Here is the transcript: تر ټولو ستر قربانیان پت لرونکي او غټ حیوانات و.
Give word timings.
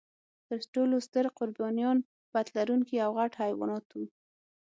تر 0.47 0.59
ټولو 0.73 0.95
ستر 1.07 1.25
قربانیان 1.39 1.97
پت 2.31 2.47
لرونکي 2.57 2.97
او 3.05 3.11
غټ 3.19 3.31
حیوانات 3.41 3.85
و. 3.93 3.97